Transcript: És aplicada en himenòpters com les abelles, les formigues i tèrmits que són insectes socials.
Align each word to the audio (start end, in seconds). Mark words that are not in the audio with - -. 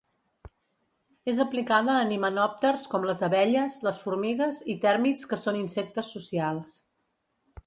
És 1.33 1.41
aplicada 1.43 1.97
en 2.05 2.13
himenòpters 2.15 2.87
com 2.95 3.05
les 3.11 3.23
abelles, 3.29 3.79
les 3.89 4.03
formigues 4.07 4.65
i 4.75 4.81
tèrmits 4.87 5.31
que 5.33 5.43
són 5.45 5.65
insectes 5.65 6.15
socials. 6.19 6.79